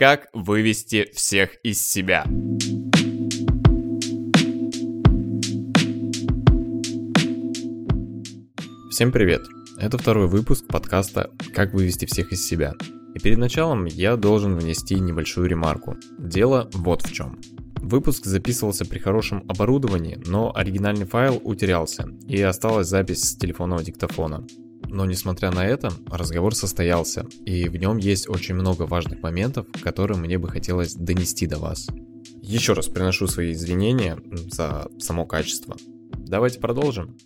[0.00, 2.24] Как вывести всех из себя?
[8.90, 9.42] Всем привет!
[9.76, 12.72] Это второй выпуск подкаста «Как вывести всех из себя».
[13.14, 15.96] И перед началом я должен внести небольшую ремарку.
[16.18, 17.38] Дело вот в чем.
[17.76, 24.46] Выпуск записывался при хорошем оборудовании, но оригинальный файл утерялся, и осталась запись с телефонного диктофона.
[24.90, 30.18] Но несмотря на это, разговор состоялся, и в нем есть очень много важных моментов, которые
[30.18, 31.86] мне бы хотелось донести до вас.
[32.42, 34.18] Еще раз приношу свои извинения
[34.52, 35.76] за само качество.
[36.12, 37.16] Давайте продолжим.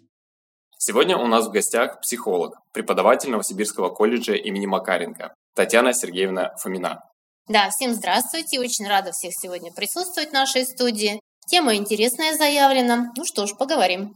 [0.78, 7.01] Сегодня у нас в гостях психолог, преподаватель Новосибирского колледжа имени Макаренко, Татьяна Сергеевна Фомина.
[7.48, 8.60] Да, всем здравствуйте.
[8.60, 11.20] Очень рада всех сегодня присутствовать в нашей студии.
[11.46, 13.12] Тема интересная заявлена.
[13.16, 14.15] Ну что ж, поговорим.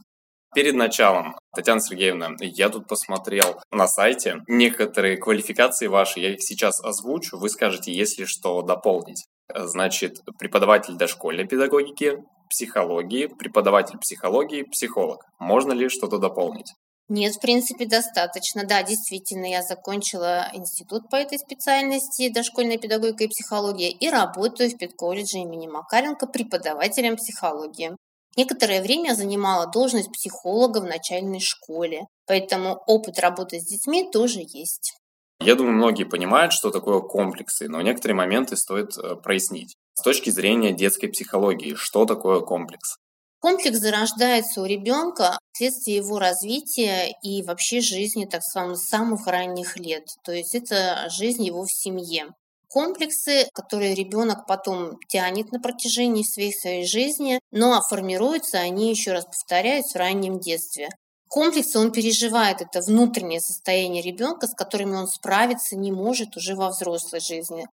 [0.55, 6.83] Перед началом, Татьяна Сергеевна, я тут посмотрел на сайте некоторые квалификации ваши, я их сейчас
[6.83, 9.25] озвучу, вы скажете, если что дополнить.
[9.53, 15.23] Значит, преподаватель дошкольной педагогики, психологии, преподаватель психологии, психолог.
[15.39, 16.73] Можно ли что-то дополнить?
[17.09, 18.65] Нет, в принципе, достаточно.
[18.65, 24.77] Да, действительно, я закончила институт по этой специальности, дошкольная педагогика и психология, и работаю в
[24.77, 27.95] педколледже имени Макаренко преподавателем психологии.
[28.37, 34.39] Некоторое время я занимала должность психолога в начальной школе, поэтому опыт работы с детьми тоже
[34.41, 34.93] есть.
[35.41, 39.75] Я думаю, многие понимают, что такое комплексы, но некоторые моменты стоит э, прояснить.
[39.93, 42.97] С точки зрения детской психологии, что такое комплекс?
[43.39, 50.03] Комплекс зарождается у ребенка вследствие его развития и вообще жизни, так с самых ранних лет.
[50.25, 52.27] То есть это жизнь его в семье.
[52.69, 59.25] Комплексы, которые ребенок потом тянет на протяжении всей своей жизни, но формируются они, еще раз
[59.25, 60.89] повторяю, в раннем детстве.
[61.27, 66.69] Комплексы он переживает это внутреннее состояние ребенка, с которыми он справиться не может уже во
[66.69, 67.67] взрослой жизни.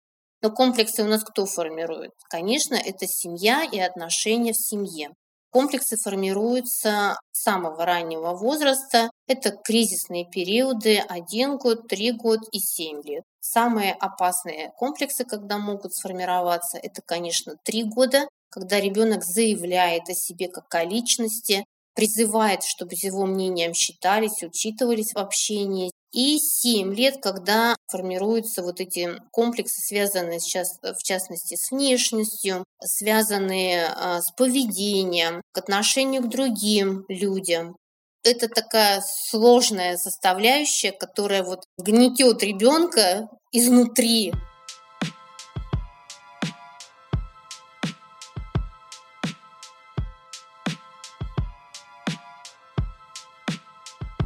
[0.42, 2.12] Но комплексы у нас кто формирует?
[2.28, 5.10] Конечно, это семья и отношения в семье.
[5.54, 9.08] Комплексы формируются с самого раннего возраста.
[9.28, 13.22] Это кризисные периоды 1 год, 3 год и 7 лет.
[13.38, 20.48] Самые опасные комплексы, когда могут сформироваться, это, конечно, 3 года, когда ребенок заявляет о себе
[20.48, 21.64] как о личности,
[21.94, 29.20] призывает, чтобы его мнением считались, учитывались в общении, и 7 лет, когда формируются вот эти
[29.32, 37.04] комплексы, связанные сейчас, в частности с внешностью, связанные а, с поведением, к отношению к другим
[37.08, 37.76] людям.
[38.22, 44.32] Это такая сложная составляющая, которая вот гнетет ребенка изнутри.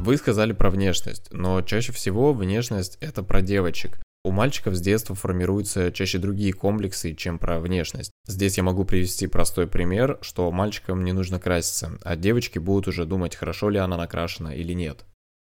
[0.09, 4.01] Вы сказали про внешность, но чаще всего внешность это про девочек.
[4.23, 8.09] У мальчиков с детства формируются чаще другие комплексы, чем про внешность.
[8.25, 13.05] Здесь я могу привести простой пример, что мальчикам не нужно краситься, а девочки будут уже
[13.05, 15.05] думать, хорошо ли она накрашена или нет.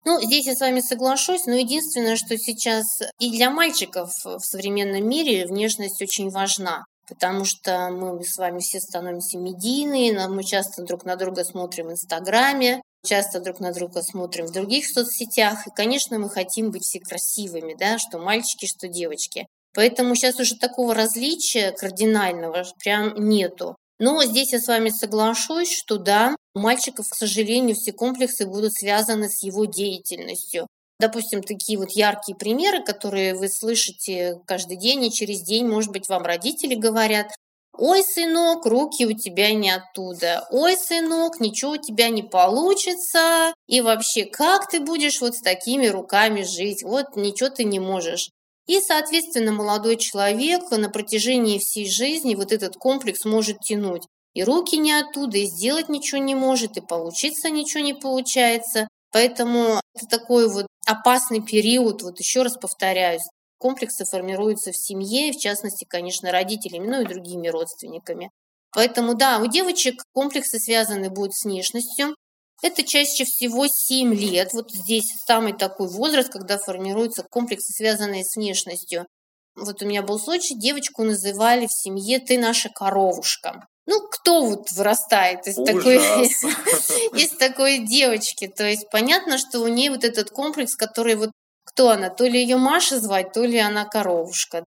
[0.04, 2.84] Ну, здесь я с вами соглашусь, но единственное, что сейчас
[3.18, 8.80] и для мальчиков в современном мире внешность очень важна потому что мы с вами все
[8.80, 14.46] становимся медийные, мы часто друг на друга смотрим в Инстаграме, часто друг на друга смотрим
[14.46, 19.46] в других соцсетях, и, конечно, мы хотим быть все красивыми, да, что мальчики, что девочки.
[19.74, 23.76] Поэтому сейчас уже такого различия кардинального прям нету.
[23.98, 28.74] Но здесь я с вами соглашусь, что да, у мальчиков, к сожалению, все комплексы будут
[28.74, 30.66] связаны с его деятельностью.
[30.98, 36.08] Допустим, такие вот яркие примеры, которые вы слышите каждый день и через день, может быть,
[36.08, 37.32] вам родители говорят,
[37.78, 40.46] Ой, сынок, руки у тебя не оттуда.
[40.50, 43.54] Ой, сынок, ничего у тебя не получится.
[43.66, 46.82] И вообще, как ты будешь вот с такими руками жить?
[46.82, 48.28] Вот ничего ты не можешь.
[48.66, 54.06] И, соответственно, молодой человек на протяжении всей жизни вот этот комплекс может тянуть.
[54.34, 58.88] И руки не оттуда, и сделать ничего не может, и получиться ничего не получается.
[59.12, 63.22] Поэтому это такой вот опасный период, вот еще раз повторяюсь,
[63.62, 68.32] комплексы формируются в семье, в частности, конечно, родителями, ну и другими родственниками.
[68.72, 72.16] Поэтому, да, у девочек комплексы связаны будут с внешностью.
[72.60, 74.52] Это чаще всего 7 лет.
[74.52, 79.06] Вот здесь самый такой возраст, когда формируются комплексы, связанные с внешностью.
[79.54, 83.66] Вот у меня был случай, девочку называли в семье «ты наша коровушка».
[83.86, 85.96] Ну, кто вот вырастает из такой,
[87.22, 88.48] из такой девочки?
[88.48, 91.30] То есть понятно, что у нее вот этот комплекс, который вот
[91.64, 92.10] кто она?
[92.10, 94.64] То ли ее Маша звать, то ли она коровушка.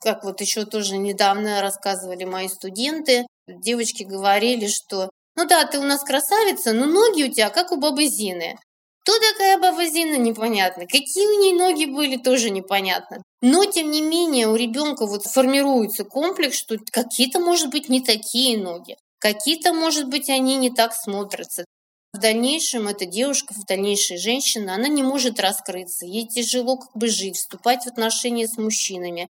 [0.00, 5.82] Как вот еще тоже недавно рассказывали мои студенты, девочки говорили, что ну да, ты у
[5.82, 8.58] нас красавица, но ноги у тебя как у бабы Зины.
[9.02, 10.86] Кто такая баба Зина, непонятно.
[10.86, 13.22] Какие у нее ноги были, тоже непонятно.
[13.40, 18.56] Но, тем не менее, у ребенка вот формируется комплекс, что какие-то, может быть, не такие
[18.58, 18.96] ноги.
[19.18, 21.64] Какие-то, может быть, они не так смотрятся.
[22.12, 26.04] В дальнейшем эта девушка, в дальнейшей женщина, она не может раскрыться.
[26.04, 29.28] Ей тяжело как бы жить, вступать в отношения с мужчинами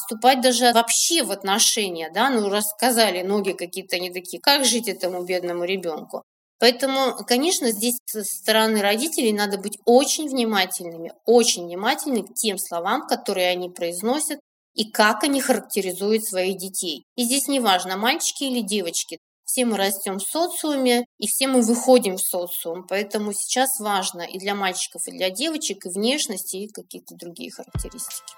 [0.00, 5.22] вступать даже вообще в отношения, да, ну рассказали ноги какие-то не такие, как жить этому
[5.22, 6.22] бедному ребенку.
[6.58, 13.06] Поэтому, конечно, здесь со стороны родителей надо быть очень внимательными, очень внимательными к тем словам,
[13.06, 14.40] которые они произносят
[14.74, 17.04] и как они характеризуют своих детей.
[17.16, 19.18] И здесь не важно, мальчики или девочки,
[19.50, 22.86] все мы растем в социуме, и все мы выходим в социум.
[22.88, 28.34] Поэтому сейчас важно и для мальчиков, и для девочек, и внешность, и какие-то другие характеристики.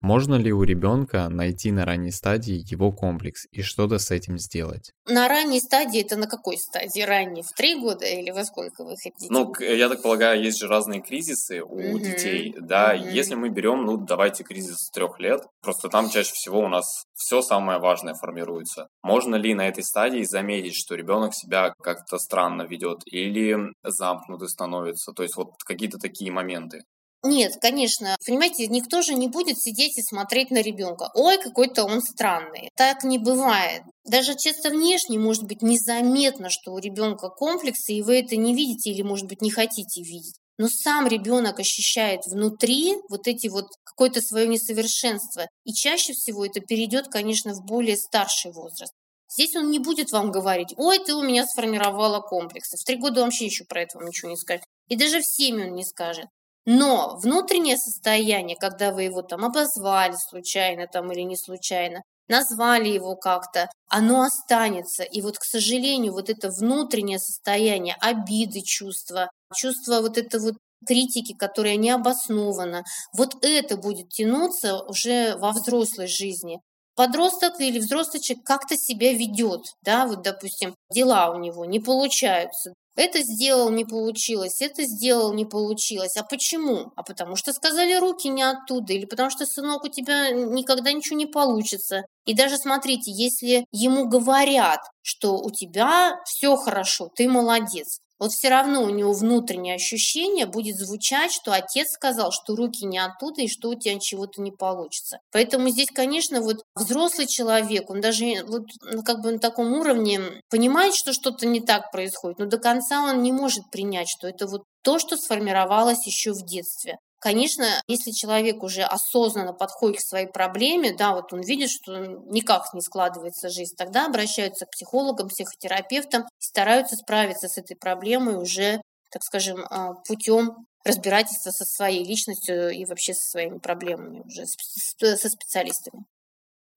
[0.00, 4.92] Можно ли у ребенка найти на ранней стадии его комплекс и что-то с этим сделать?
[5.06, 7.02] На ранней стадии это на какой стадии?
[7.02, 9.26] Ранней в три года или во сколько вы хотите?
[9.28, 12.00] Ну, я так полагаю, есть же разные кризисы у mm-hmm.
[12.00, 12.96] детей, да.
[12.96, 13.12] Mm-hmm.
[13.12, 17.04] Если мы берем, ну, давайте кризис с трех лет, просто там чаще всего у нас
[17.14, 18.88] все самое важное формируется.
[19.02, 25.12] Можно ли на этой стадии заметить, что ребенок себя как-то странно ведет или замкнутый становится?
[25.12, 26.80] То есть вот какие-то такие моменты.
[27.22, 28.16] Нет, конечно.
[28.24, 31.10] Понимаете, никто же не будет сидеть и смотреть на ребенка.
[31.14, 32.70] Ой, какой-то он странный.
[32.76, 33.82] Так не бывает.
[34.04, 38.90] Даже чисто внешне может быть незаметно, что у ребенка комплексы, и вы это не видите
[38.90, 40.36] или, может быть, не хотите видеть.
[40.56, 45.46] Но сам ребенок ощущает внутри вот эти вот какое-то свое несовершенство.
[45.64, 48.92] И чаще всего это перейдет, конечно, в более старший возраст.
[49.28, 52.76] Здесь он не будет вам говорить, ой, ты у меня сформировала комплексы.
[52.76, 54.64] В три года вообще еще про это вам ничего не скажет.
[54.88, 56.26] И даже в семь он не скажет.
[56.66, 63.16] Но внутреннее состояние, когда вы его там обозвали случайно там или не случайно, назвали его
[63.16, 65.02] как-то, оно останется.
[65.02, 70.54] И вот, к сожалению, вот это внутреннее состояние обиды, чувства, чувство вот это вот
[70.86, 76.60] критики, которая не обоснована, вот это будет тянуться уже во взрослой жизни.
[76.94, 82.74] Подросток или взрослый человек как-то себя ведет, да, вот, допустим, дела у него не получаются,
[82.96, 86.16] это сделал, не получилось, это сделал, не получилось.
[86.16, 86.92] А почему?
[86.96, 91.16] А потому что сказали руки не оттуда, или потому что, сынок, у тебя никогда ничего
[91.16, 92.02] не получится.
[92.26, 98.50] И даже смотрите, если ему говорят, что у тебя все хорошо, ты молодец, вот все
[98.50, 103.48] равно у него внутреннее ощущение будет звучать, что отец сказал, что руки не оттуда и
[103.48, 105.18] что у тебя чего-то не получится.
[105.32, 110.20] Поэтому здесь, конечно, вот взрослый человек, он даже вот ну, как бы на таком уровне
[110.50, 114.46] понимает, что что-то не так происходит, но до конца он не может принять, что это
[114.46, 116.98] вот то, что сформировалось еще в детстве.
[117.20, 122.72] Конечно, если человек уже осознанно подходит к своей проблеме, да, вот он видит, что никак
[122.72, 128.80] не складывается жизнь, тогда обращаются к психологам, психотерапевтам и стараются справиться с этой проблемой уже,
[129.10, 135.28] так скажем, а, путем разбирательства со своей личностью и вообще со своими проблемами уже со
[135.28, 136.06] специалистами.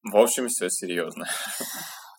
[0.03, 1.25] В общем, все серьезно.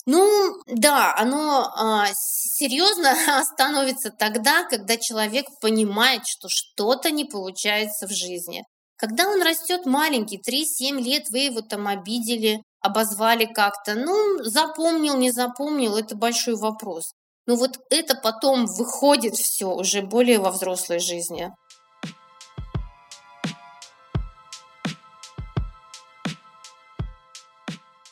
[0.06, 3.14] Ну, да, оно а, серьезно
[3.44, 8.64] становится тогда, когда человек понимает, что что-то не получается в жизни.
[8.96, 15.30] Когда он растет маленький, 3-7 лет, вы его там обидели, обозвали как-то, ну, запомнил, не
[15.30, 17.12] запомнил, это большой вопрос.
[17.46, 21.50] Но вот это потом выходит все уже более во взрослой жизни.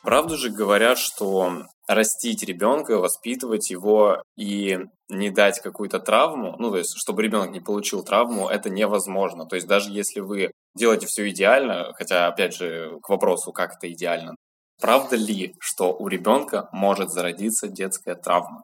[0.03, 1.63] Правду же говорят, что
[1.95, 7.61] растить ребенка, воспитывать его и не дать какую-то травму, ну, то есть, чтобы ребенок не
[7.61, 9.47] получил травму, это невозможно.
[9.47, 13.93] То есть, даже если вы делаете все идеально, хотя, опять же, к вопросу, как это
[13.93, 14.35] идеально,
[14.81, 18.63] правда ли, что у ребенка может зародиться детская травма?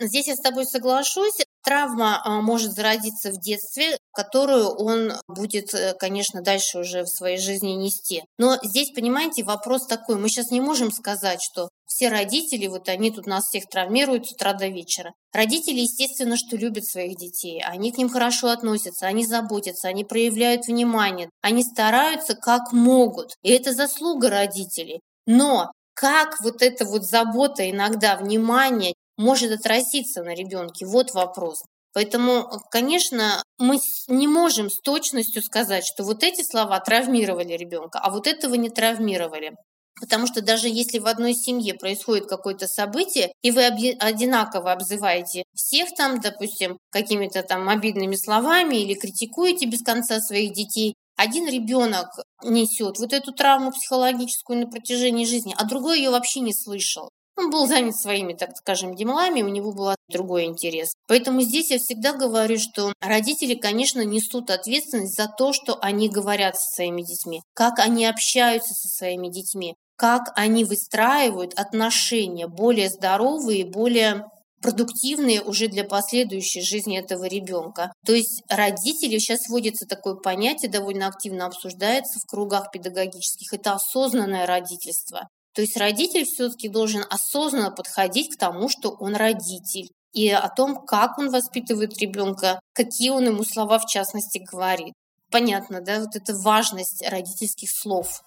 [0.00, 1.44] Здесь я с тобой соглашусь.
[1.64, 7.38] Травма а, может зародиться в детстве, которую он будет, э, конечно, дальше уже в своей
[7.38, 8.24] жизни нести.
[8.36, 10.16] Но здесь, понимаете, вопрос такой.
[10.16, 14.32] Мы сейчас не можем сказать, что все родители, вот они тут нас всех травмируют с
[14.32, 15.12] утра до вечера.
[15.32, 17.62] Родители, естественно, что любят своих детей.
[17.62, 23.36] Они к ним хорошо относятся, они заботятся, они проявляют внимание, они стараются как могут.
[23.42, 25.00] И это заслуга родителей.
[25.26, 30.86] Но как вот эта вот забота, иногда внимание может отразиться на ребенке?
[30.86, 31.62] Вот вопрос.
[31.94, 33.78] Поэтому, конечно, мы
[34.08, 38.70] не можем с точностью сказать, что вот эти слова травмировали ребенка, а вот этого не
[38.70, 39.52] травмировали.
[40.00, 45.94] Потому что даже если в одной семье происходит какое-то событие, и вы одинаково обзываете всех
[45.94, 52.08] там, допустим, какими-то там обидными словами или критикуете без конца своих детей, один ребенок
[52.42, 57.10] несет вот эту травму психологическую на протяжении жизни, а другой ее вообще не слышал.
[57.36, 60.92] Он был занят своими, так скажем, делами, у него был другой интерес.
[61.08, 66.56] Поэтому здесь я всегда говорю, что родители, конечно, несут ответственность за то, что они говорят
[66.56, 73.64] со своими детьми, как они общаются со своими детьми, как они выстраивают отношения более здоровые,
[73.64, 74.26] более
[74.60, 77.92] продуктивные уже для последующей жизни этого ребенка.
[78.06, 84.46] То есть родители, сейчас вводится такое понятие, довольно активно обсуждается в кругах педагогических, это осознанное
[84.46, 85.28] родительство.
[85.54, 90.84] То есть родитель все-таки должен осознанно подходить к тому, что он родитель, и о том,
[90.86, 94.94] как он воспитывает ребенка, какие он ему слова в частности говорит.
[95.30, 98.22] Понятно, да, вот это важность родительских слов.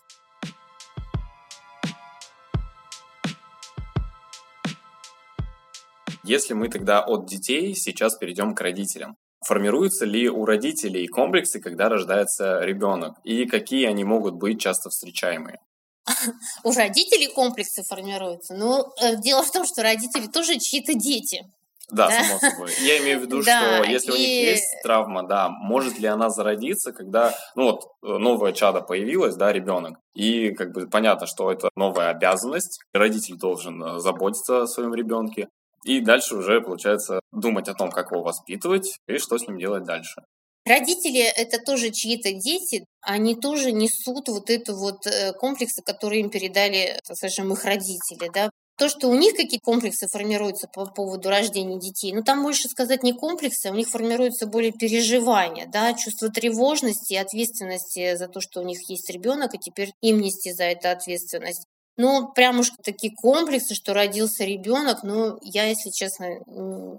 [6.23, 9.15] Если мы тогда от детей сейчас перейдем к родителям.
[9.45, 13.17] Формируются ли у родителей комплексы, когда рождается ребенок?
[13.23, 15.59] И какие они могут быть часто встречаемые?
[16.63, 18.53] У родителей комплексы формируются.
[18.53, 21.43] Но э, дело в том, что родители тоже чьи-то дети.
[21.89, 22.71] Да, да, само собой.
[22.81, 24.13] Я имею в виду, да, что если и...
[24.13, 28.81] у них есть травма, да, может ли она зародиться, когда, ну вот, э, новое чадо
[28.81, 34.63] появилось, да, ребенок, и как бы понятно, что это новая обязанность, родитель должен э, заботиться
[34.63, 35.47] о своем ребенке,
[35.83, 39.83] и дальше уже, получается, думать о том, как его воспитывать и что с ним делать
[39.83, 40.23] дальше.
[40.65, 46.31] Родители– это тоже чьи-то дети, они тоже несут вот эту вот э, комплексы, которые им
[46.31, 48.49] передали, скажем, их родители, да.
[48.77, 53.03] То, что у них какие комплексы формируются по поводу рождения детей, ну там больше сказать
[53.03, 58.41] не комплексы, а у них формируются более переживания, да, чувство тревожности и ответственности за то,
[58.41, 61.65] что у них есть ребенок, и теперь им нести за это ответственность.
[61.97, 66.39] Ну, прям уж такие комплексы, что родился ребенок, ну, я, если честно,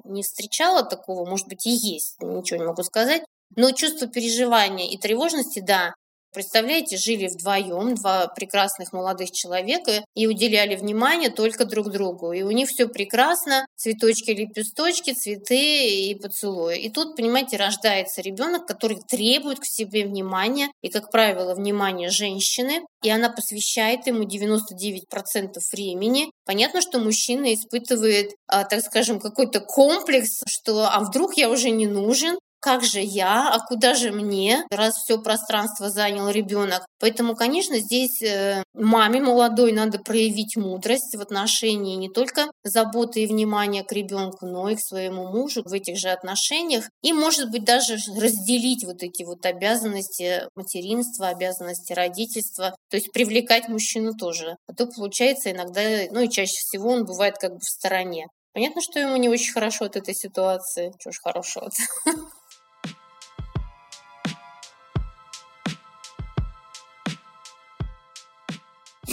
[0.04, 3.22] не встречала такого, может быть, и есть, ничего не могу сказать.
[3.54, 5.94] Но чувство переживания и тревожности, да,
[6.36, 12.32] Представляете, жили вдвоем, два прекрасных молодых человека, и уделяли внимание только друг другу.
[12.32, 16.76] И у них все прекрасно, цветочки, лепесточки, цветы и поцелуи.
[16.78, 22.82] И тут, понимаете, рождается ребенок, который требует к себе внимания, и, как правило, внимание женщины,
[23.02, 26.30] и она посвящает ему 99% времени.
[26.44, 31.86] Понятно, что мужчина испытывает, а, так скажем, какой-то комплекс, что а вдруг я уже не
[31.86, 32.36] нужен,
[32.66, 36.84] как же я, а куда же мне, раз все пространство занял ребенок.
[36.98, 43.28] Поэтому, конечно, здесь э, маме молодой надо проявить мудрость в отношении не только заботы и
[43.28, 46.90] внимания к ребенку, но и к своему мужу в этих же отношениях.
[47.02, 53.68] И, может быть, даже разделить вот эти вот обязанности материнства, обязанности родительства, то есть привлекать
[53.68, 54.56] мужчину тоже.
[54.66, 58.26] А то получается иногда, ну и чаще всего он бывает как бы в стороне.
[58.52, 60.90] Понятно, что ему не очень хорошо от этой ситуации.
[60.98, 61.76] Чего ж хорошо-то.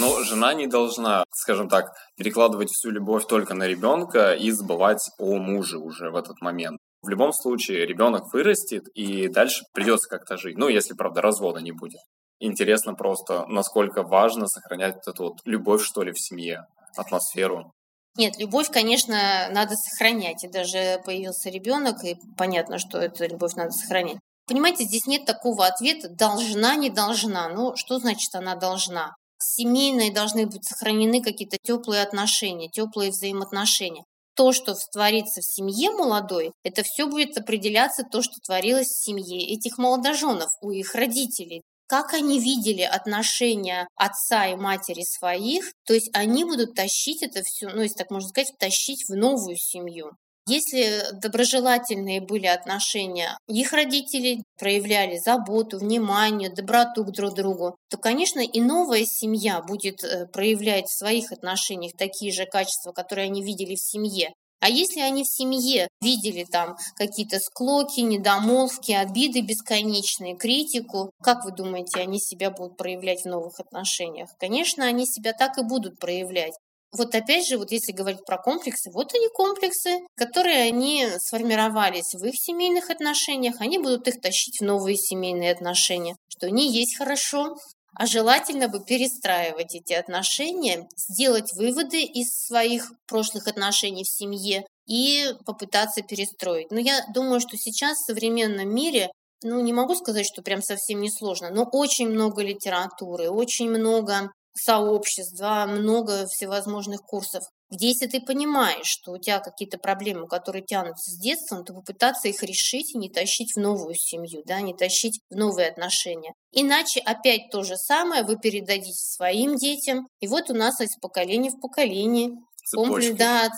[0.03, 5.38] Но жена не должна, скажем так, перекладывать всю любовь только на ребенка и забывать о
[5.38, 6.77] муже уже в этот момент.
[7.01, 10.57] В любом случае, ребенок вырастет и дальше придется как-то жить.
[10.57, 12.01] Ну, если, правда, развода не будет.
[12.39, 16.65] Интересно просто, насколько важно сохранять эту вот любовь, что ли, в семье,
[16.98, 17.72] атмосферу.
[18.17, 20.43] Нет, любовь, конечно, надо сохранять.
[20.43, 24.19] И даже появился ребенок, и понятно, что эту любовь надо сохранять.
[24.48, 27.48] Понимаете, здесь нет такого ответа «должна, не должна».
[27.48, 29.15] Ну, что значит она должна?
[29.43, 34.03] Семейной должны быть сохранены какие-то теплые отношения, теплые взаимоотношения.
[34.35, 39.53] То, что творится в семье молодой, это все будет определяться то, что творилось в семье
[39.53, 41.62] этих молодоженов, у их родителей.
[41.88, 47.69] Как они видели отношения отца и матери своих, то есть они будут тащить это все,
[47.69, 50.12] ну, если так можно сказать, тащить в новую семью.
[50.45, 58.41] Если доброжелательные были отношения их родителей, проявляли заботу, внимание, доброту к друг другу, то, конечно,
[58.41, 63.75] и новая семья будет э, проявлять в своих отношениях такие же качества, которые они видели
[63.75, 64.33] в семье.
[64.59, 71.51] А если они в семье видели там какие-то склоки, недомолвки, обиды бесконечные, критику, как вы
[71.51, 74.29] думаете, они себя будут проявлять в новых отношениях?
[74.39, 76.53] Конечно, они себя так и будут проявлять.
[76.95, 82.23] Вот опять же, вот если говорить про комплексы, вот они комплексы, которые они сформировались в
[82.23, 87.55] их семейных отношениях, они будут их тащить в новые семейные отношения, что они есть хорошо,
[87.95, 95.33] а желательно бы перестраивать эти отношения, сделать выводы из своих прошлых отношений в семье и
[95.45, 96.71] попытаться перестроить.
[96.71, 99.09] Но я думаю, что сейчас в современном мире
[99.43, 104.31] ну, не могу сказать, что прям совсем не сложно, но очень много литературы, очень много
[104.55, 107.43] сообществ, да, много всевозможных курсов.
[107.69, 112.27] где если ты понимаешь, что у тебя какие-то проблемы, которые тянутся с детства, то попытаться
[112.27, 116.33] их решить и не тащить в новую семью, да, не тащить в новые отношения.
[116.51, 121.50] Иначе опять то же самое вы передадите своим детям, и вот у нас из поколения
[121.50, 122.31] в поколение
[122.72, 123.50] Комплекс, да,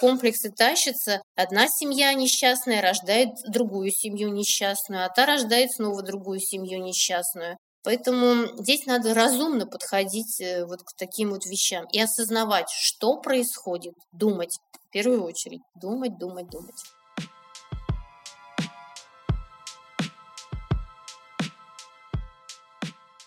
[0.00, 1.22] комплексы тащатся.
[1.36, 7.58] Одна семья несчастная рождает другую семью несчастную, а та рождает снова другую семью несчастную.
[7.84, 13.94] Поэтому здесь надо разумно подходить э, вот к таким вот вещам и осознавать, что происходит,
[14.10, 16.82] думать, в первую очередь, думать, думать, думать.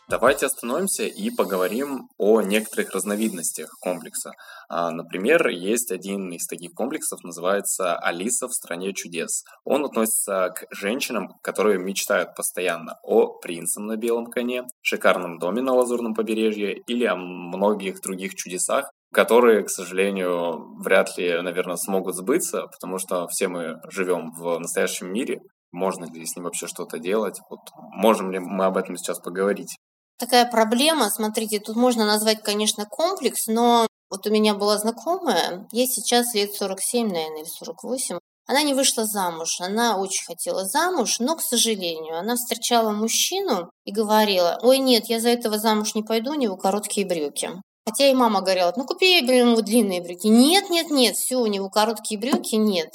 [0.09, 4.31] Давайте остановимся и поговорим о некоторых разновидностях комплекса.
[4.69, 9.43] А, например, есть один из таких комплексов, называется «Алиса в стране чудес».
[9.65, 15.73] Он относится к женщинам, которые мечтают постоянно о принце на белом коне, шикарном доме на
[15.73, 22.67] лазурном побережье или о многих других чудесах, которые, к сожалению, вряд ли, наверное, смогут сбыться,
[22.67, 25.41] потому что все мы живем в настоящем мире,
[25.73, 27.41] можно ли с ним вообще что-то делать.
[27.49, 29.77] Вот можем ли мы об этом сейчас поговорить?
[30.17, 31.09] Такая проблема.
[31.09, 36.53] Смотрите, тут можно назвать, конечно, комплекс, но вот у меня была знакомая, ей сейчас лет
[36.53, 38.19] 47, наверное, или 48.
[38.49, 43.91] Она не вышла замуж, она очень хотела замуж, но, к сожалению, она встречала мужчину и
[43.91, 47.51] говорила, ой, нет, я за этого замуж не пойду, у него короткие брюки.
[47.85, 50.27] Хотя и мама говорила, ну купи ему длинные брюки.
[50.27, 52.89] Нет, нет, нет, все, у него короткие брюки, нет.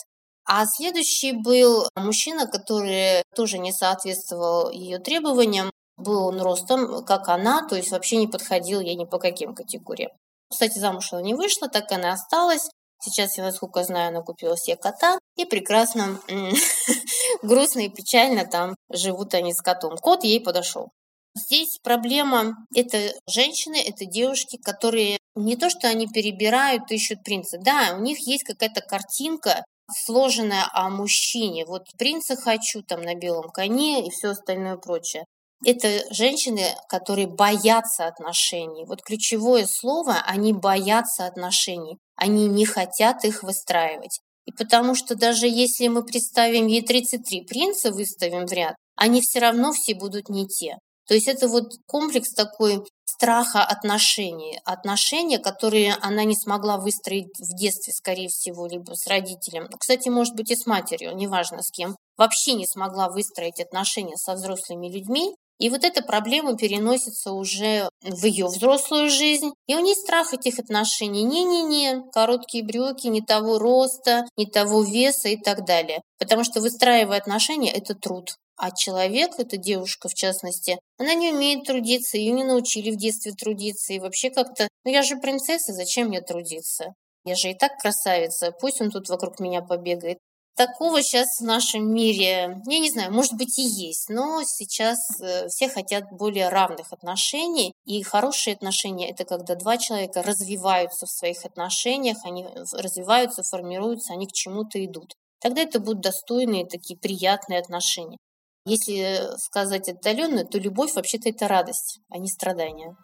[0.44, 7.66] А следующий был мужчина, который тоже не соответствовал ее требованиям был он ростом, как она,
[7.66, 10.10] то есть вообще не подходил ей ни по каким категориям.
[10.50, 12.68] Кстати, замуж она не вышла, так она и осталась.
[13.00, 16.20] Сейчас, я насколько знаю, она купила себе кота и прекрасно,
[17.42, 19.96] грустно и печально там живут они с котом.
[19.96, 20.90] Кот ей подошел.
[21.34, 27.58] Здесь проблема– это женщины, это девушки, которые не то, что они перебирают, ищут принца.
[27.58, 31.64] Да, у них есть какая-то картинка, сложенная о мужчине.
[31.64, 35.24] Вот принца хочу там на белом коне и все остальное прочее
[35.64, 38.84] это женщины, которые боятся отношений.
[38.86, 41.98] Вот ключевое слово, они боятся отношений.
[42.16, 44.20] Они не хотят их выстраивать.
[44.44, 49.38] И потому что даже если мы представим ей 33 принца, выставим в ряд, они все
[49.38, 50.78] равно все будут не те.
[51.06, 54.58] То есть это вот комплекс такой страха отношений.
[54.64, 59.68] Отношения, которые она не смогла выстроить в детстве, скорее всего, либо с родителем.
[59.78, 61.96] Кстати, может быть и с матерью, неважно с кем.
[62.16, 65.34] Вообще не смогла выстроить отношения со взрослыми людьми.
[65.62, 69.52] И вот эта проблема переносится уже в ее взрослую жизнь.
[69.68, 71.22] И у нее страх этих отношений.
[71.22, 76.02] Не-не-не, короткие брюки, не того роста, не того веса и так далее.
[76.18, 78.34] Потому что выстраивая отношения– это труд.
[78.56, 83.30] А человек, эта девушка в частности, она не умеет трудиться, ее не научили в детстве
[83.30, 83.92] трудиться.
[83.92, 86.92] И вообще как-то, ну я же принцесса, зачем мне трудиться?
[87.24, 90.18] Я же и так красавица, пусть он тут вокруг меня побегает.
[90.54, 95.48] Такого сейчас в нашем мире, я не знаю, может быть и есть, но сейчас э,
[95.48, 97.72] все хотят более равных отношений.
[97.86, 104.26] И хорошие отношения– это когда два человека развиваются в своих отношениях, они развиваются, формируются, они
[104.26, 105.14] к чему-то идут.
[105.40, 108.18] Тогда это будут достойные, такие приятные отношения.
[108.66, 112.94] Если сказать отдаленно, то любовь вообще-то это радость, а не страдание.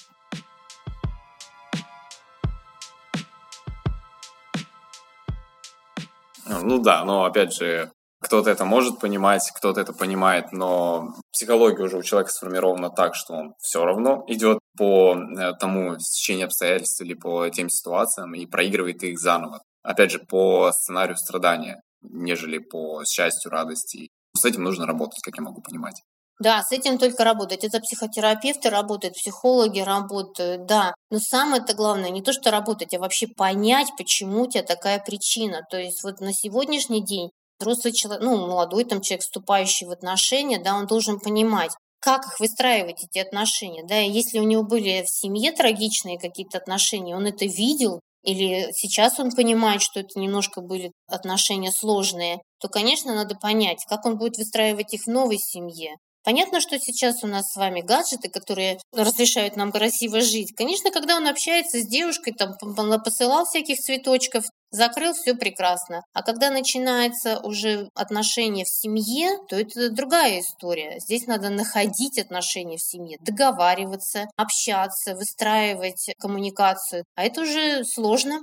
[6.48, 11.98] Ну да, но опять же, кто-то это может понимать, кто-то это понимает, но психология уже
[11.98, 17.14] у человека сформирована так, что он все равно идет по э, тому стечению обстоятельств или
[17.14, 19.62] по тем ситуациям и проигрывает их заново.
[19.84, 24.08] Опять же, по сценарию страдания, нежели по счастью, радости.
[24.36, 26.02] С этим нужно работать, как я могу понимать.
[26.38, 27.64] Да, с этим только работать.
[27.64, 30.94] Это психотерапевты работают, психологи работают, да.
[31.10, 35.62] Но самое-то главное не то, что работать, а вообще понять, почему у тебя такая причина.
[35.68, 40.60] То есть вот на сегодняшний день взрослый человек, ну, молодой там человек, вступающий в отношения,
[40.60, 45.02] да, он должен понимать, как их выстраивать, эти отношения, да, и если у него были
[45.04, 50.60] в семье трагичные какие-то отношения, он это видел, или сейчас он понимает, что это немножко
[50.60, 55.96] были отношения сложные, то, конечно, надо понять, как он будет выстраивать их в новой семье.
[56.28, 60.52] Понятно, что сейчас у нас с вами гаджеты, которые разрешают нам красиво жить.
[60.54, 62.54] Конечно, когда он общается с девушкой, там
[63.02, 66.02] посылал всяких цветочков, закрыл, все прекрасно.
[66.12, 70.98] А когда начинается уже отношения в семье, то это другая история.
[71.00, 77.04] Здесь надо находить отношения в семье, договариваться, общаться, выстраивать коммуникацию.
[77.14, 78.40] А это уже сложно.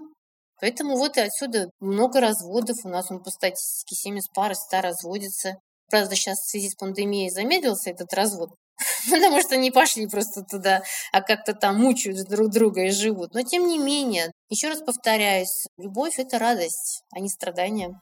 [0.60, 2.78] Поэтому вот и отсюда много разводов.
[2.84, 5.60] У нас он по статистике 70 пар 100 разводится.
[5.90, 8.52] Правда, сейчас в связи с пандемией замедлился этот развод,
[9.10, 13.34] потому что не пошли просто туда, а как-то там мучают друг друга и живут.
[13.34, 18.00] Но тем не менее, Еще раз повторяюсь, любовь– это радость, а не страдания.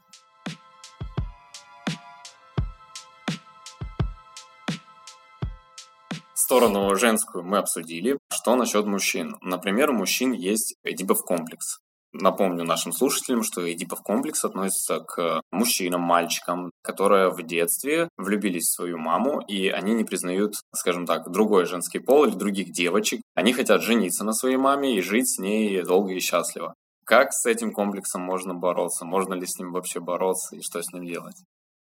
[6.34, 8.20] Сторону женскую мы обсудили.
[8.32, 9.38] Что насчет мужчин?
[9.42, 11.80] Например, у мужчин есть эдипов комплекс.
[12.14, 18.76] Напомню нашим слушателям, что Эдипов комплекс относится к мужчинам, мальчикам, которые в детстве влюбились в
[18.76, 23.22] свою маму, и они не признают, скажем так, другой женский пол или других девочек.
[23.34, 26.76] Они хотят жениться на своей маме и жить с ней долго и счастливо.
[27.04, 29.06] Как с этим комплексом можно бороться?
[29.06, 31.36] Можно ли с ним вообще бороться и что с ним делать?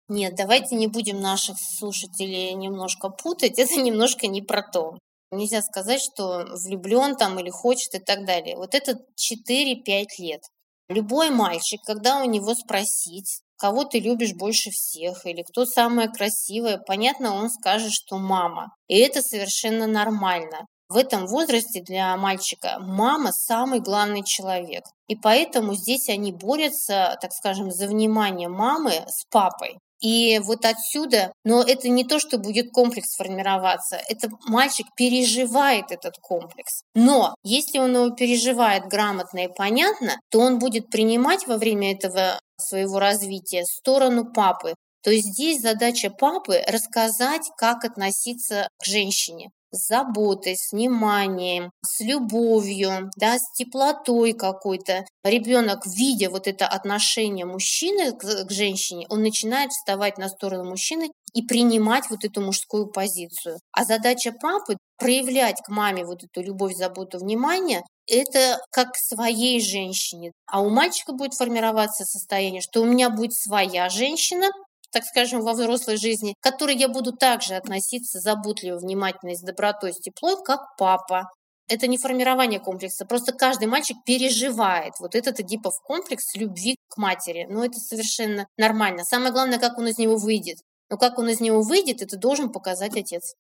[0.09, 3.59] Нет, давайте не будем наших слушателей немножко путать.
[3.59, 4.99] Это немножко не про то.
[5.33, 8.57] Нельзя сказать, что влюблен там или хочет и так далее.
[8.57, 10.41] Вот это 4-5 лет.
[10.89, 16.79] Любой мальчик, когда у него спросить, кого ты любишь больше всех или кто самая красивая,
[16.79, 18.75] понятно, он скажет, что мама.
[18.89, 20.67] И это совершенно нормально.
[20.89, 24.83] В этом возрасте для мальчика мама самый главный человек.
[25.07, 29.79] И поэтому здесь они борются, так скажем, за внимание мамы с папой.
[30.01, 36.17] И вот отсюда, но это не то, что будет комплекс формироваться, это мальчик переживает этот
[36.21, 36.83] комплекс.
[36.95, 42.41] Но если он его переживает грамотно и понятно, то он будет принимать во время этого
[42.57, 44.75] своего развития сторону папы.
[45.03, 52.01] То есть здесь задача папы рассказать, как относиться к женщине с заботой, с вниманием, с
[52.01, 55.05] любовью, да, с теплотой какой-то.
[55.25, 61.11] Ребенок, видя вот это отношение мужчины к, к женщине, он начинает вставать на сторону мужчины
[61.35, 63.59] и принимать вот эту мужскую позицию.
[63.73, 70.33] А задача папы проявлять к маме вот эту любовь, заботу, внимание, это как своей женщине.
[70.47, 74.49] А у мальчика будет формироваться состояние, что у меня будет своя женщина,
[74.91, 79.93] так скажем, во взрослой жизни, к которой я буду также относиться заботливо, внимательно, с добротой,
[79.93, 81.31] с теплой, как папа.
[81.69, 87.47] Это не формирование комплекса, просто каждый мальчик переживает вот этот Эдипов комплекс любви к матери.
[87.49, 89.05] Но это совершенно нормально.
[89.05, 90.59] Самое главное, как он из него выйдет.
[90.91, 93.35] Но как он из него выйдет, это должен показать отец.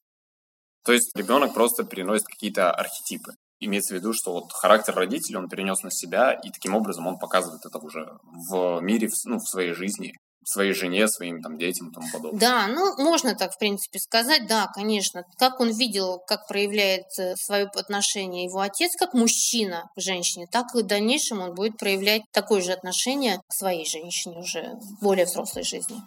[0.84, 3.34] То есть ребенок просто переносит какие-то архетипы.
[3.58, 7.18] Имеется в виду, что вот характер родителей он перенес на себя, и таким образом он
[7.18, 11.92] показывает это уже в мире, ну, в своей жизни своей жене, своим там детям и
[11.92, 12.40] тому подобное.
[12.40, 15.24] Да, ну можно так в принципе сказать, да, конечно.
[15.38, 20.74] Как он видел, как проявляет э, свое отношение его отец как мужчина к женщине, так
[20.74, 25.26] и в дальнейшем он будет проявлять такое же отношение к своей женщине уже в более
[25.26, 26.00] взрослой жизни.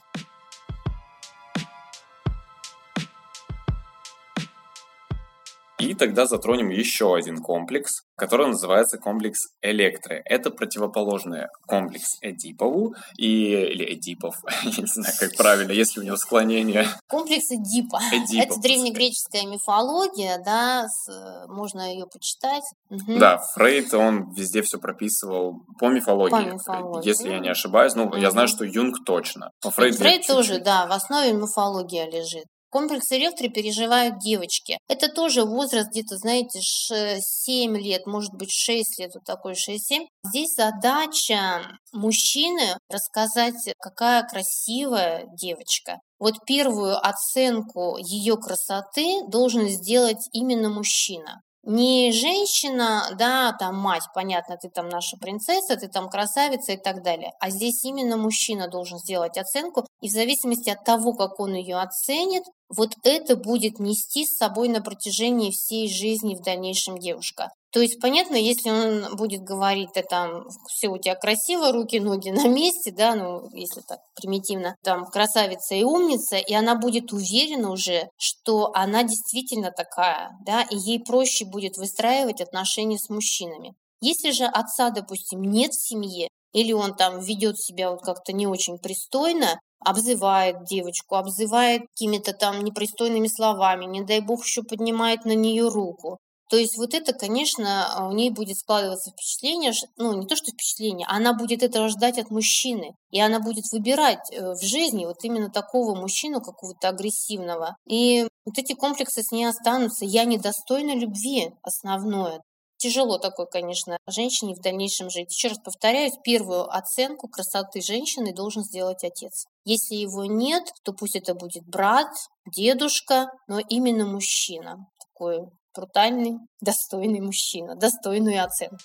[5.84, 10.22] И тогда затронем еще один комплекс, который называется комплекс Электры.
[10.26, 16.16] Это противоположный комплекс Эдипову и, или Эдипов, я не знаю, как правильно, если у него
[16.18, 16.88] склонение.
[17.08, 18.00] Комплекс Эдипа.
[18.12, 22.64] Эдипов, Это древнегреческая мифология, да, с, можно ее почитать.
[22.90, 23.18] Угу.
[23.20, 27.08] Да, Фрейд, он везде все прописывал по мифологии, по мифологии.
[27.08, 27.96] если я не ошибаюсь.
[27.96, 28.16] Ну, угу.
[28.16, 29.52] я знаю, что Юнг точно.
[29.62, 32.46] Фрейд, Фрейд тоже, да, в основе мифология лежит.
[32.74, 34.80] Комплекс электро переживают девочки.
[34.88, 40.08] Это тоже возраст где-то, знаете, 7 лет, может быть 6 лет, вот такой 6-7.
[40.26, 46.00] Здесь задача мужчины рассказать, какая красивая девочка.
[46.18, 54.58] Вот первую оценку ее красоты должен сделать именно мужчина не женщина, да, там мать, понятно,
[54.58, 59.00] ты там наша принцесса, ты там красавица и так далее, а здесь именно мужчина должен
[59.00, 64.26] сделать оценку, и в зависимости от того, как он ее оценит, вот это будет нести
[64.26, 67.50] с собой на протяжении всей жизни в дальнейшем девушка.
[67.74, 72.30] То есть, понятно, если он будет говорить, да, там, все у тебя красиво, руки, ноги
[72.30, 77.72] на месте, да, ну, если так примитивно, там, красавица и умница, и она будет уверена
[77.72, 83.74] уже, что она действительно такая, да, и ей проще будет выстраивать отношения с мужчинами.
[84.02, 88.46] Если же отца, допустим, нет в семье, или он там ведет себя вот как-то не
[88.46, 95.34] очень пристойно, обзывает девочку, обзывает какими-то там непристойными словами, не дай бог еще поднимает на
[95.34, 96.20] нее руку,
[96.54, 100.52] то есть вот это, конечно, а, у ней будет складываться впечатление, ну не то что
[100.52, 102.96] впечатление, она будет этого ждать от мужчины.
[103.10, 107.76] И она будет выбирать э, в жизни вот именно такого мужчину, какого-то агрессивного.
[107.88, 110.06] И вот эти комплексы с ней останутся.
[110.06, 112.44] Я недостойна любви, основное.
[112.78, 115.34] Тяжело такой, конечно, женщине в дальнейшем жить.
[115.34, 119.46] Еще раз повторяюсь, первую оценку красоты женщины должен сделать отец.
[119.66, 122.12] Если его нет, то пусть это будет брат,
[122.46, 124.86] дедушка, но именно мужчина.
[125.00, 128.78] Такой брутальный, достойный мужчина, достойную оценку.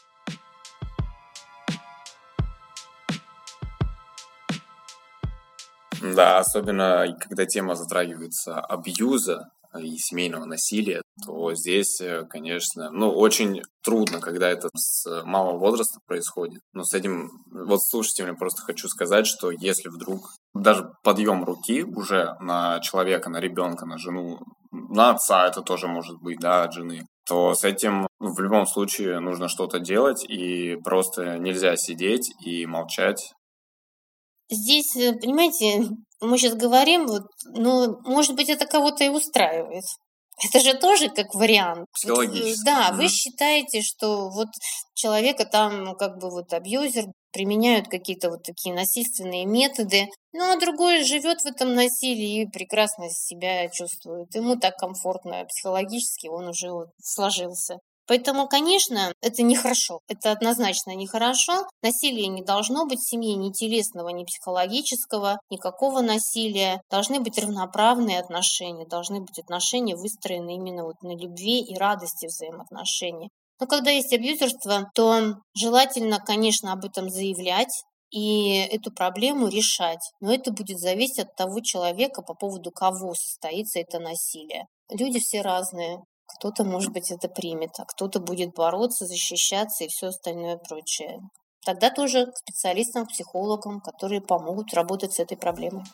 [6.00, 11.02] Да, особенно когда тема затрагивается абьюза и семейного насилия.
[11.24, 16.60] то здесь, э, конечно, ну, очень трудно, когда это с малого возраста происходит.
[16.72, 22.36] Но с этим, вот слушайте, просто хочу сказать, что если вдруг даже подъем руки уже
[22.40, 24.38] на человека, на ребенка, на жену,
[24.88, 29.20] на отца это тоже может быть, да, от жены, то с этим в любом случае
[29.20, 33.32] нужно что-то делать, и просто нельзя сидеть и молчать.
[34.50, 39.84] Здесь, э, понимаете, мы сейчас говорим, вот, ну, может быть, это кого-то и устраивает.
[40.44, 41.86] Это же тоже как вариант.
[41.92, 42.64] Психологически.
[42.64, 44.48] Да, вы считаете, что вот
[44.94, 50.58] человека там ну, как бы вот абьюзер применяют какие-то вот такие насильственные методы, ну а
[50.58, 54.34] другой живет в этом насилии и прекрасно себя чувствует.
[54.34, 57.78] Ему так комфортно психологически, он уже вот сложился.
[58.08, 60.00] Поэтому, конечно, это нехорошо.
[60.08, 61.68] Это однозначно нехорошо.
[61.82, 66.80] Насилия не должно быть в семье ни телесного, ни психологического, никакого насилия.
[66.90, 73.28] Должны быть равноправные отношения, должны быть отношения выстроены именно вот на любви и радости взаимоотношений.
[73.60, 80.00] Но когда есть абьюзерство, то желательно, конечно, об этом заявлять, и эту проблему решать.
[80.20, 84.66] Но это будет зависеть от того человека, по поводу кого состоится это насилие.
[84.90, 85.98] Люди все разные.
[86.26, 91.20] Кто-то, может быть, это примет, а кто-то будет бороться, защищаться и все остальное прочее.
[91.64, 95.84] Тогда тоже к специалистам, к психологам, которые помогут работать с этой проблемой.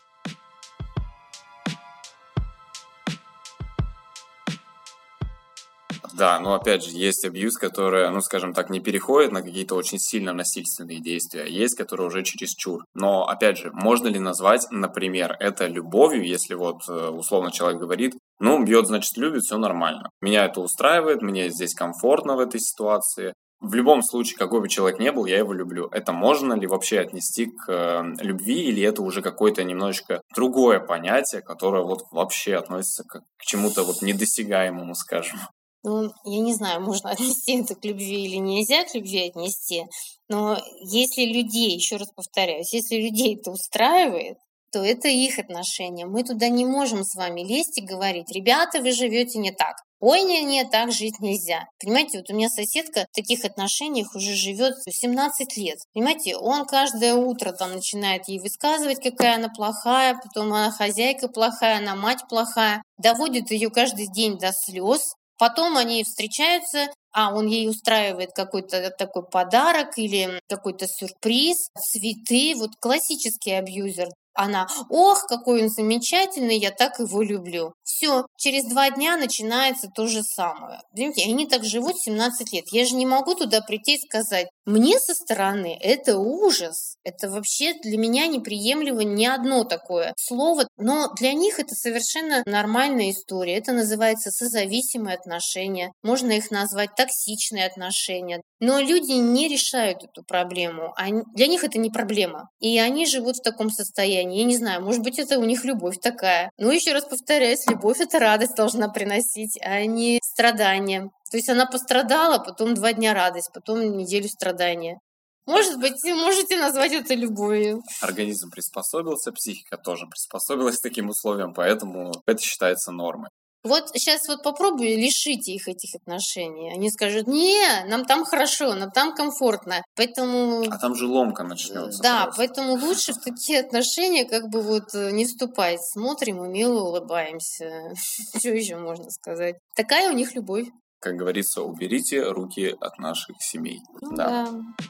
[6.17, 9.99] Да, но опять же, есть абьюз, который, ну, скажем так, не переходит на какие-то очень
[9.99, 12.85] сильно насильственные действия, а есть, которые уже чересчур.
[12.93, 18.15] Но, опять же, можно ли назвать, например, это любовью, если вот э, условно человек говорит,
[18.39, 20.09] ну, бьет, значит, любит, все нормально.
[20.21, 23.33] Меня это устраивает, мне здесь комфортно в этой ситуации.
[23.59, 25.89] В любом случае, какой бы человек ни был, я его люблю.
[25.91, 31.41] Это можно ли вообще отнести к э, любви, или это уже какое-то немножечко другое понятие,
[31.41, 35.39] которое вот вообще относится к, к чему-то вот недосягаемому, скажем?
[35.85, 39.85] Ну, я не знаю, можно отнести это к любви или нельзя к любви отнести,
[40.27, 44.37] но если людей, еще раз повторяюсь, если людей это устраивает,
[44.71, 46.05] то это их отношения.
[46.05, 49.75] Мы туда не можем с вами лезть и говорить, ребята, вы живете не так.
[50.01, 51.65] Ой, не, не, так жить нельзя.
[51.79, 55.77] Понимаете, вот у меня соседка в таких отношениях уже живет 17 лет.
[55.93, 61.77] Понимаете, он каждое утро там начинает ей высказывать, какая она плохая, потом она хозяйка плохая,
[61.77, 67.69] она мать плохая, доводит ее каждый день до слез, Потом они встречаются, а он ей
[67.69, 74.09] устраивает какой-то такой подарок или какой-то сюрприз, цветы, вот классический абьюзер.
[74.35, 77.73] Она, ох, какой он замечательный, я так его люблю.
[77.83, 80.81] Все, через два дня начинается то же самое.
[80.93, 82.65] Понимаете, они так живут 17 лет.
[82.71, 86.97] Я же не могу туда прийти и сказать, мне со стороны это ужас.
[87.03, 90.67] Это вообще для меня неприемлемо ни одно такое слово.
[90.77, 93.57] Но для них это совершенно нормальная история.
[93.57, 95.93] Это называется созависимые отношения.
[96.03, 98.41] Можно их назвать токсичные отношения.
[98.59, 100.93] Но люди не решают эту проблему.
[100.95, 102.49] Они, для них это не проблема.
[102.59, 104.24] И они живут в таком состоянии.
[104.31, 106.49] Я не знаю, может быть, это у них любовь такая.
[106.57, 111.11] Но еще раз повторяюсь, любовь— это радость должна приносить, а не страдания.
[111.31, 114.99] То есть она пострадала, потом два дня радость, потом неделю страдания.
[115.45, 117.83] Может быть, можете назвать это любовью.
[118.01, 123.29] Организм приспособился, психика тоже приспособилась к таким условиям, поэтому это считается нормой.
[123.65, 126.71] Вот сейчас вот попробуй лишите их этих отношений.
[126.71, 129.81] Они скажут, не, нам там хорошо, нам там комфортно.
[129.95, 130.63] Поэтому...
[130.69, 132.01] А там же ломка начнется.
[132.03, 132.37] Да, просто.
[132.37, 135.79] поэтому лучше в такие отношения как бы вот э, не вступать.
[135.81, 137.91] Смотрим и мило улыбаемся.
[138.37, 139.55] Что еще можно сказать?
[139.75, 140.67] Такая у них любовь.
[140.99, 143.79] Как говорится, уберите руки от наших семей.
[143.99, 144.45] Ну, да.
[144.45, 144.85] да.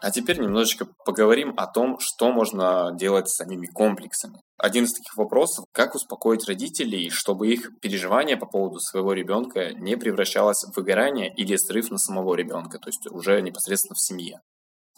[0.00, 4.40] А теперь немножечко поговорим о том, что можно делать с самими комплексами.
[4.56, 9.96] Один из таких вопросов– как успокоить родителей, чтобы их переживание по поводу своего ребенка не
[9.96, 14.40] превращалось в выгорание или срыв на самого ребенка, то есть уже непосредственно в семье.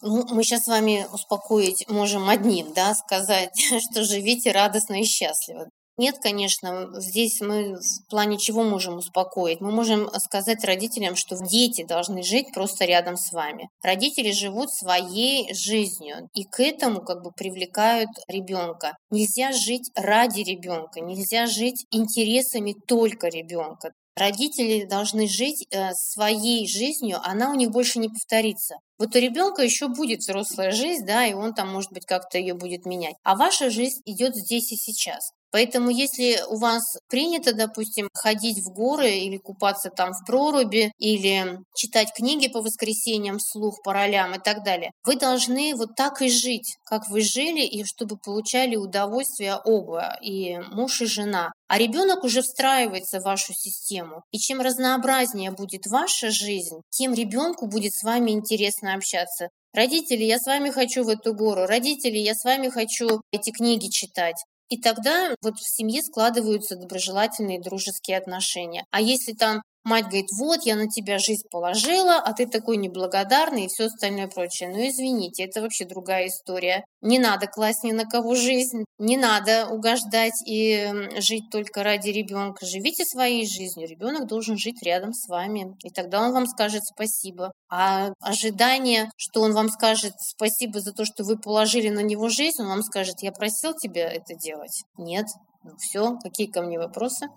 [0.02, 3.52] Ну, мы сейчас с вами успокоить можем одним, да, сказать,
[3.90, 5.68] что живите радостно и счастливо.
[6.00, 9.60] Нет, конечно, здесь мы в плане чего можем успокоить?
[9.60, 13.68] Мы можем сказать родителям, что дети должны жить просто рядом с вами.
[13.82, 18.96] Родители живут своей жизнью и к этому как бы привлекают ребенка.
[19.10, 23.92] Нельзя жить ради ребенка, нельзя жить интересами только ребенка.
[24.16, 28.76] Родители должны жить э, своей жизнью, она у них больше не повторится.
[28.98, 32.54] Вот у ребенка еще будет взрослая жизнь, да, и он там, может быть, как-то ее
[32.54, 33.16] будет менять.
[33.22, 35.32] А ваша жизнь идет здесь и сейчас.
[35.52, 41.58] Поэтому если у вас принято, допустим, ходить в горы или купаться там в проруби, или
[41.74, 46.30] читать книги по воскресеньям вслух, по ролям и так далее, вы должны вот так и
[46.30, 51.52] жить, как вы жили, и чтобы получали удовольствие оба, и муж, и жена.
[51.68, 54.22] А ребенок уже встраивается в вашу систему.
[54.32, 59.48] И чем разнообразнее будет ваша жизнь, тем ребенку будет с вами интересно общаться.
[59.72, 61.66] Родители, я с вами хочу в эту гору.
[61.66, 64.44] Родители, я с вами хочу эти книги читать.
[64.70, 68.86] И тогда вот в семье складываются доброжелательные дружеские отношения.
[68.92, 73.64] А если там Мать говорит, вот, я на тебя жизнь положила, а ты такой неблагодарный
[73.64, 74.68] и все остальное прочее.
[74.68, 76.84] Ну, извините, это вообще другая история.
[77.00, 82.66] Не надо класть ни на кого жизнь, не надо угождать и жить только ради ребенка.
[82.66, 87.52] Живите своей жизнью, ребенок должен жить рядом с вами, и тогда он вам скажет спасибо.
[87.70, 92.60] А ожидание, что он вам скажет спасибо за то, что вы положили на него жизнь,
[92.60, 94.82] он вам скажет, я просил тебя это делать.
[94.98, 95.26] Нет,
[95.64, 97.28] ну все, какие ко мне вопросы?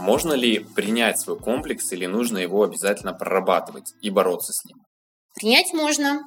[0.00, 4.78] Можно ли принять свой комплекс или нужно его обязательно прорабатывать и бороться с ним?
[5.34, 6.22] Принять можно,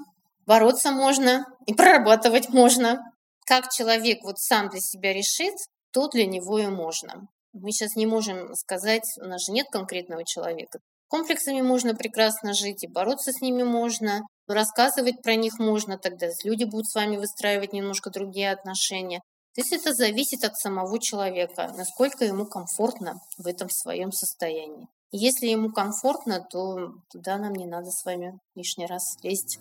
[0.45, 2.99] бороться можно и прорабатывать можно.
[3.45, 5.55] Как человек вот сам для себя решит,
[5.91, 7.27] то для него и можно.
[7.53, 10.79] Мы сейчас не можем сказать, у нас же нет конкретного человека.
[11.07, 16.63] Комплексами можно прекрасно жить, и бороться с ними можно, рассказывать про них можно, тогда люди
[16.63, 19.21] будут с вами выстраивать немножко другие отношения.
[19.55, 24.87] То есть это зависит от самого человека, насколько ему комфортно в этом своем состоянии.
[25.11, 29.59] если ему комфортно, то туда нам не надо с вами лишний раз лезть.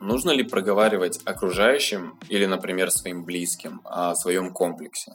[0.00, 5.12] Нужно ли проговаривать окружающим или, например, своим близким о своем комплексе?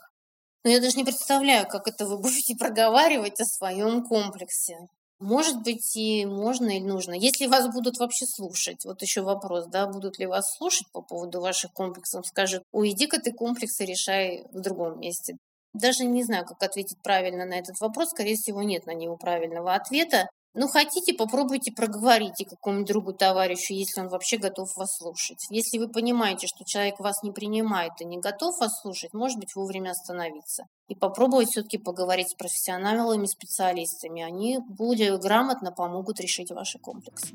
[0.64, 4.76] Ну, я даже не представляю, как это вы будете проговаривать о своем комплексе.
[5.20, 7.12] Может быть, и можно, и нужно.
[7.14, 11.40] Если вас будут вообще слушать, вот еще вопрос, да, будут ли вас слушать по поводу
[11.40, 15.36] ваших комплексов, скажут, уйди-ка ты комплексы решай в другом месте.
[15.74, 18.10] Даже не знаю, как ответить правильно на этот вопрос.
[18.10, 20.28] Скорее всего, нет на него правильного ответа.
[20.54, 25.46] Ну, хотите, попробуйте проговорите какому-нибудь другу, товарищу, если он вообще готов вас слушать.
[25.50, 29.54] Если вы понимаете, что человек вас не принимает и не готов вас слушать, может быть,
[29.54, 30.64] вовремя остановиться.
[30.88, 34.22] И попробовать все-таки поговорить с профессионалами, специалистами.
[34.22, 37.34] Они более грамотно помогут решить ваши комплексы.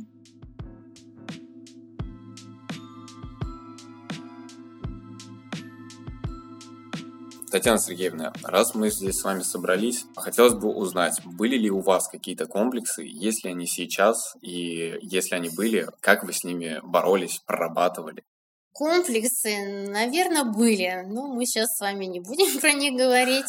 [7.53, 12.07] Татьяна Сергеевна, раз мы здесь с вами собрались, хотелось бы узнать, были ли у вас
[12.07, 17.41] какие-то комплексы, есть ли они сейчас, и если они были, как вы с ними боролись,
[17.45, 18.23] прорабатывали?
[18.71, 23.45] Комплексы, наверное, были, но мы сейчас с вами не будем про них говорить.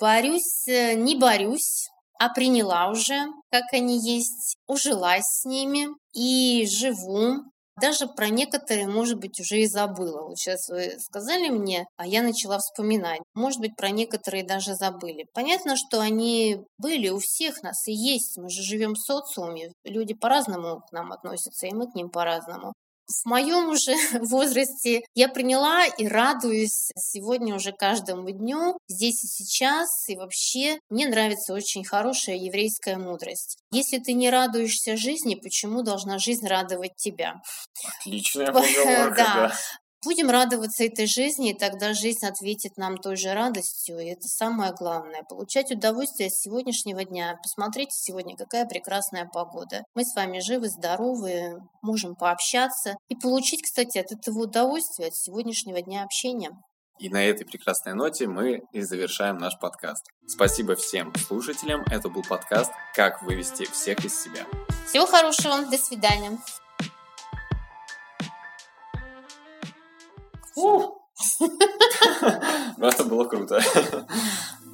[0.00, 1.88] Борюсь, э, не борюсь,
[2.20, 7.42] а приняла уже, как они есть, ужилась с ними и живу
[7.80, 10.22] даже про некоторые, может быть, уже и забыла.
[10.22, 13.20] Вот сейчас вы сказали мне, а я начала вспоминать.
[13.34, 15.26] Может быть, про некоторые даже забыли.
[15.34, 18.36] Понятно, что они были у всех нас и есть.
[18.38, 19.72] Мы же живем в социуме.
[19.84, 22.72] Люди по-разному к нам относятся, и мы к ним по-разному
[23.08, 30.08] в моем уже возрасте я приняла и радуюсь сегодня уже каждому дню, здесь и сейчас.
[30.08, 33.58] И вообще мне нравится очень хорошая еврейская мудрость.
[33.70, 37.40] Если ты не радуешься жизни, почему должна жизнь радовать тебя?
[38.00, 39.52] Отличная поговорка, да.
[40.08, 43.98] Будем радоваться этой жизни, и тогда жизнь ответит нам той же радостью.
[43.98, 45.22] И это самое главное.
[45.28, 47.36] Получать удовольствие с сегодняшнего дня.
[47.42, 49.82] Посмотрите сегодня, какая прекрасная погода.
[49.94, 52.94] Мы с вами живы, здоровы, можем пообщаться.
[53.10, 56.52] И получить, кстати, от этого удовольствия, от сегодняшнего дня общения.
[56.98, 60.06] И на этой прекрасной ноте мы и завершаем наш подкаст.
[60.26, 61.84] Спасибо всем слушателям.
[61.90, 64.46] Это был подкаст «Как вывести всех из себя».
[64.86, 65.66] Всего хорошего.
[65.70, 66.38] До свидания.
[72.78, 73.60] это было круто.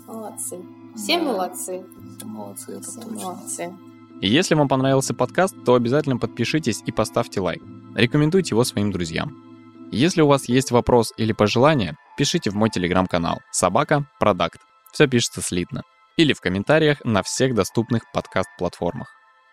[0.06, 0.62] Молодцы.
[0.96, 1.84] Все молодцы.
[2.22, 3.72] Молодцы, это Все молодцы.
[4.20, 7.62] И если вам понравился подкаст, то обязательно подпишитесь и поставьте лайк.
[7.94, 9.44] Рекомендуйте его своим друзьям.
[9.90, 14.60] Если у вас есть вопрос или пожелание, пишите в мой телеграм-канал «Собака Продакт».
[14.92, 15.82] Все пишется слитно.
[16.16, 19.08] Или в комментариях на всех доступных подкаст-платформах.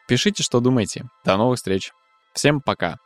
[0.08, 1.06] Пишите, что думаете.
[1.26, 1.92] До новых встреч.
[2.34, 2.98] Всем пока.